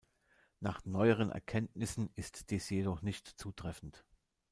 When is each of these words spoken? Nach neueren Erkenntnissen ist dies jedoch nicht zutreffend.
Nach 0.61 0.83
neueren 0.83 1.29
Erkenntnissen 1.29 2.09
ist 2.15 2.49
dies 2.49 2.67
jedoch 2.71 3.03
nicht 3.03 3.27
zutreffend. 3.39 4.03